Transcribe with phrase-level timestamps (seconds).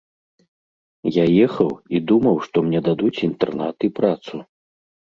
[1.17, 1.69] Я ехаў
[1.99, 4.35] і думаў, што мне дадуць інтэрнат і працу.